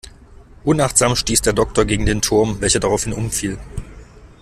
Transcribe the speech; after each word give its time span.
Unachtsam 0.63 1.15
stieß 1.15 1.43
der 1.43 1.53
Doktor 1.53 1.85
gegen 1.85 2.07
den 2.07 2.23
Turm, 2.23 2.59
welcher 2.59 2.79
daraufhin 2.79 3.13
umfiel. 3.13 3.59